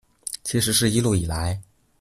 [0.43, 1.61] 其實是一路以來